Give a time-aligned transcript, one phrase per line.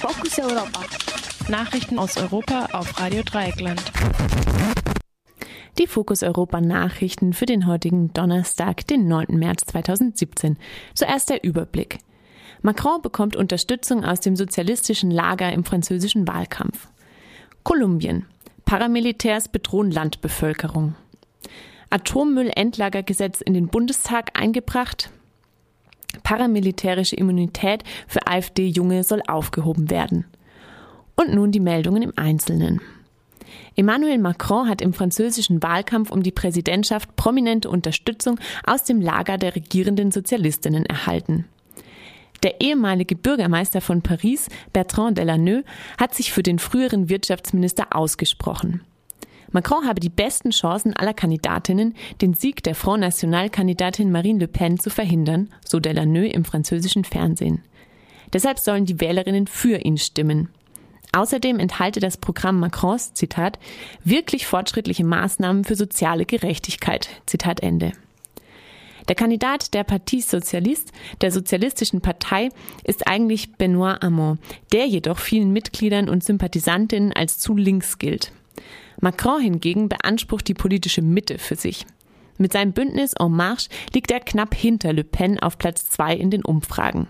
[0.00, 0.80] Fokus Europa.
[1.50, 3.82] Nachrichten aus Europa auf Radio Dreieckland.
[5.78, 9.36] Die Fokus Europa Nachrichten für den heutigen Donnerstag, den 9.
[9.38, 10.56] März 2017.
[10.94, 11.98] Zuerst der Überblick.
[12.62, 16.88] Macron bekommt Unterstützung aus dem sozialistischen Lager im französischen Wahlkampf.
[17.62, 18.24] Kolumbien.
[18.64, 20.94] Paramilitärs bedrohen Landbevölkerung.
[21.90, 25.10] Atommüllendlagergesetz in den Bundestag eingebracht.
[26.22, 30.24] Paramilitärische Immunität für AfD-Junge soll aufgehoben werden.
[31.16, 32.80] Und nun die Meldungen im Einzelnen.
[33.76, 39.54] Emmanuel Macron hat im französischen Wahlkampf um die Präsidentschaft prominente Unterstützung aus dem Lager der
[39.54, 41.46] regierenden Sozialistinnen erhalten.
[42.42, 45.64] Der ehemalige Bürgermeister von Paris, Bertrand Delanoë,
[45.98, 48.80] hat sich für den früheren Wirtschaftsminister ausgesprochen.
[49.52, 54.78] Macron habe die besten Chancen aller Kandidatinnen, den Sieg der Front National-Kandidatin Marine Le Pen
[54.78, 57.62] zu verhindern, so Delanoë im französischen Fernsehen.
[58.32, 60.50] Deshalb sollen die Wählerinnen für ihn stimmen.
[61.12, 63.58] Außerdem enthalte das Programm Macrons, Zitat,
[64.04, 67.92] wirklich fortschrittliche Maßnahmen für soziale Gerechtigkeit, Zitat Ende.
[69.08, 72.50] Der Kandidat der Partie Socialiste, der Sozialistischen Partei,
[72.84, 74.38] ist eigentlich Benoit Hamon,
[74.72, 78.30] der jedoch vielen Mitgliedern und Sympathisantinnen als zu links gilt.
[79.00, 81.86] Macron hingegen beansprucht die politische Mitte für sich.
[82.40, 86.30] Mit seinem Bündnis En Marche liegt er knapp hinter Le Pen auf Platz zwei in
[86.30, 87.06] den Umfragen.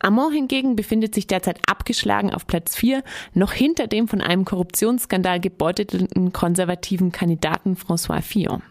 [0.00, 3.04] Amon hingegen befindet sich derzeit abgeschlagen auf Platz vier,
[3.34, 8.62] noch hinter dem von einem Korruptionsskandal gebeuteten konservativen Kandidaten François Fillon.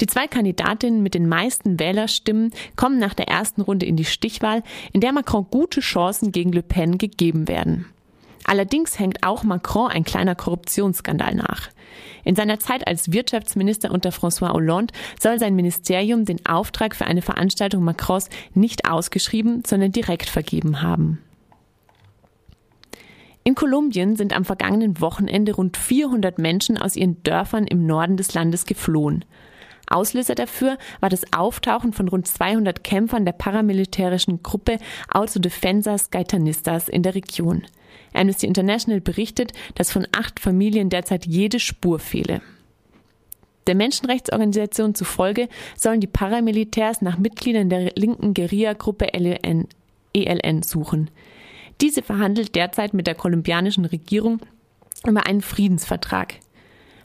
[0.00, 4.62] Die zwei Kandidatinnen mit den meisten Wählerstimmen kommen nach der ersten Runde in die Stichwahl,
[4.92, 7.84] in der Macron gute Chancen gegen Le Pen gegeben werden.
[8.48, 11.68] Allerdings hängt auch Macron ein kleiner Korruptionsskandal nach.
[12.24, 17.20] In seiner Zeit als Wirtschaftsminister unter François Hollande soll sein Ministerium den Auftrag für eine
[17.20, 21.18] Veranstaltung Macrons nicht ausgeschrieben, sondern direkt vergeben haben.
[23.44, 28.32] In Kolumbien sind am vergangenen Wochenende rund 400 Menschen aus ihren Dörfern im Norden des
[28.32, 29.26] Landes geflohen.
[29.90, 37.02] Auslöser dafür war das Auftauchen von rund 200 Kämpfern der paramilitärischen Gruppe Autodefensas Gaitanistas in
[37.02, 37.64] der Region.
[38.12, 42.40] Amnesty International berichtet, dass von acht Familien derzeit jede Spur fehle.
[43.66, 49.68] Der Menschenrechtsorganisation zufolge sollen die Paramilitärs nach Mitgliedern der linken Guerilla-Gruppe ELN,
[50.14, 51.10] ELN suchen.
[51.82, 54.40] Diese verhandelt derzeit mit der kolumbianischen Regierung
[55.06, 56.36] über einen Friedensvertrag.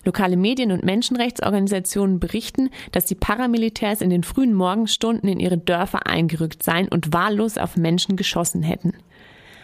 [0.05, 6.07] Lokale Medien und Menschenrechtsorganisationen berichten, dass die Paramilitärs in den frühen Morgenstunden in ihre Dörfer
[6.07, 8.93] eingerückt seien und wahllos auf Menschen geschossen hätten.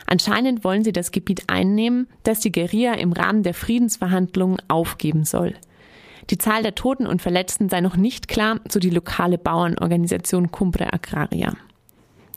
[0.05, 5.53] Anscheinend wollen sie das Gebiet einnehmen, das die Guerilla im Rahmen der Friedensverhandlungen aufgeben soll.
[6.29, 10.93] Die Zahl der Toten und Verletzten sei noch nicht klar, so die lokale Bauernorganisation Cumbre
[10.93, 11.53] Agraria.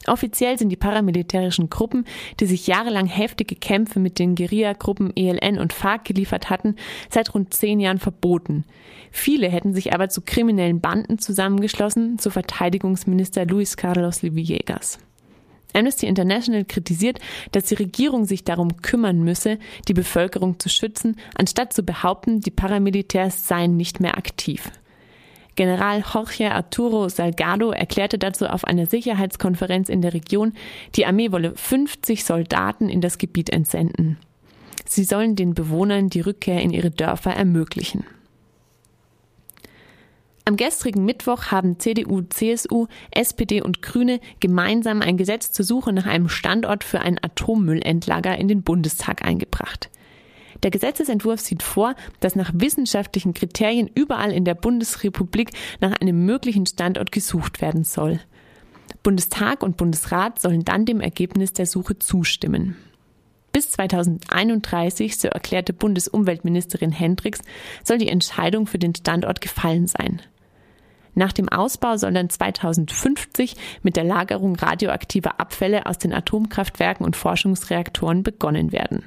[0.06, 2.04] Offiziell sind die paramilitärischen Gruppen,
[2.40, 6.76] die sich jahrelang heftige Kämpfe mit den Guerilla-Gruppen ELN und FARC geliefert hatten,
[7.08, 8.64] seit rund zehn Jahren verboten.
[9.10, 14.98] Viele hätten sich aber zu kriminellen Banden zusammengeschlossen, so Verteidigungsminister Luis Carlos Villegas.
[15.74, 17.19] Amnesty International kritisiert,
[17.52, 19.58] dass die Regierung sich darum kümmern müsse,
[19.88, 24.70] die Bevölkerung zu schützen, anstatt zu behaupten, die Paramilitärs seien nicht mehr aktiv.
[25.54, 30.54] General Jorge Arturo Salgado erklärte dazu auf einer Sicherheitskonferenz in der Region,
[30.94, 34.18] die Armee wolle 50 Soldaten in das Gebiet entsenden.
[34.86, 38.04] Sie sollen den Bewohnern die Rückkehr in ihre Dörfer ermöglichen.
[40.44, 46.06] Am gestrigen Mittwoch haben CDU, CSU, SPD und Grüne gemeinsam ein Gesetz zur Suche nach
[46.06, 49.88] einem Standort für ein Atommüllendlager in den Bundestag eingebracht.
[50.62, 55.50] Der Gesetzesentwurf sieht vor, dass nach wissenschaftlichen Kriterien überall in der Bundesrepublik
[55.80, 58.20] nach einem möglichen Standort gesucht werden soll.
[59.02, 62.76] Bundestag und Bundesrat sollen dann dem Ergebnis der Suche zustimmen.
[63.52, 67.40] Bis 2031, so erklärte Bundesumweltministerin Hendricks,
[67.84, 70.22] soll die Entscheidung für den Standort gefallen sein.
[71.14, 77.16] Nach dem Ausbau soll dann 2050 mit der Lagerung radioaktiver Abfälle aus den Atomkraftwerken und
[77.16, 79.04] Forschungsreaktoren begonnen werden.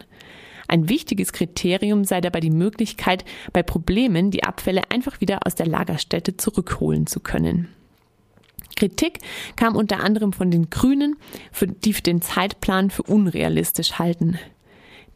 [0.67, 5.67] Ein wichtiges Kriterium sei dabei die Möglichkeit, bei Problemen die Abfälle einfach wieder aus der
[5.67, 7.69] Lagerstätte zurückholen zu können.
[8.75, 9.19] Kritik
[9.55, 11.15] kam unter anderem von den Grünen,
[11.83, 14.37] die den Zeitplan für unrealistisch halten.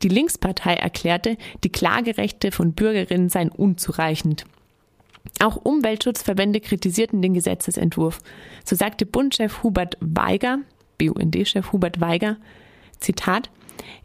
[0.02, 4.46] Die Linkspartei erklärte, die Klagerechte von Bürgerinnen seien unzureichend.
[5.42, 8.20] Auch Umweltschutzverbände kritisierten den Gesetzesentwurf.
[8.64, 10.60] So sagte Bundchef Hubert Weiger,
[10.98, 12.38] BUND-Chef Hubert Weiger,
[13.00, 13.50] Zitat,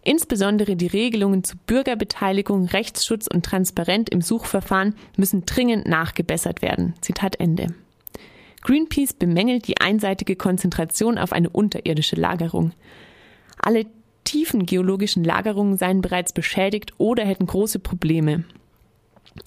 [0.03, 6.95] Insbesondere die Regelungen zu Bürgerbeteiligung, Rechtsschutz und Transparenz im Suchverfahren müssen dringend nachgebessert werden.
[7.01, 7.75] Zitat Ende.
[8.63, 12.73] Greenpeace bemängelt die einseitige Konzentration auf eine unterirdische Lagerung.
[13.59, 13.87] Alle
[14.25, 18.45] tiefen geologischen Lagerungen seien bereits beschädigt oder hätten große Probleme.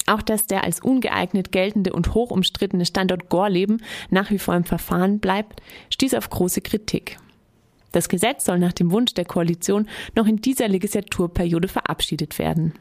[0.06, 4.65] Auch dass der als ungeeignet geltende und hoch umstrittene Standort Gorleben nach wie vor im
[4.65, 7.18] Verfahren bleibt, stieß auf große Kritik.
[7.92, 12.74] Das Gesetz soll nach dem Wunsch der Koalition noch in dieser Legislaturperiode verabschiedet werden.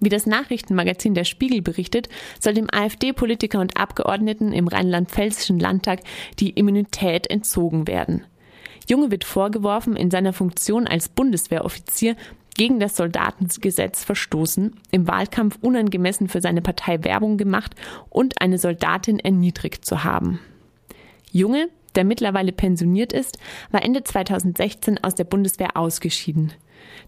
[0.00, 2.08] Wie das Nachrichtenmagazin Der Spiegel berichtet,
[2.40, 6.00] soll dem AfD-Politiker und Abgeordneten im rheinland-pfälzischen Landtag
[6.40, 8.24] die Immunität entzogen werden.
[8.88, 12.16] Junge wird vorgeworfen, in seiner Funktion als Bundeswehroffizier
[12.56, 17.74] gegen das Soldatengesetz verstoßen, im Wahlkampf unangemessen für seine Partei Werbung gemacht
[18.10, 20.40] und eine Soldatin erniedrigt zu haben.
[21.30, 23.38] Junge, der mittlerweile pensioniert ist,
[23.70, 26.52] war Ende 2016 aus der Bundeswehr ausgeschieden.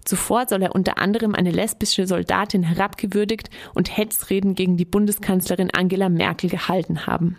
[0.05, 6.09] Zuvor soll er unter anderem eine lesbische Soldatin herabgewürdigt und Hetzreden gegen die Bundeskanzlerin Angela
[6.09, 7.37] Merkel gehalten haben.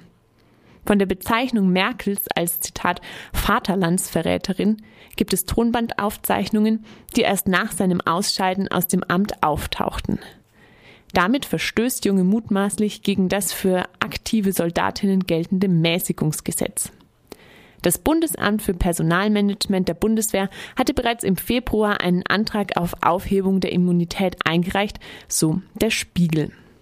[0.86, 3.02] Von der Bezeichnung Merkels als Zitat
[3.34, 4.78] Vaterlandsverräterin
[5.16, 10.20] gibt es Tonbandaufzeichnungen, die erst nach seinem Ausscheiden aus dem Amt auftauchten.
[11.14, 16.92] Damit verstößt Junge mutmaßlich gegen das für aktive Soldatinnen geltende Mäßigungsgesetz.
[17.82, 23.72] Das Bundesamt für Personalmanagement der Bundeswehr hatte bereits im Februar einen Antrag auf Aufhebung der
[23.72, 26.52] Immunität eingereicht, so der Spiegel.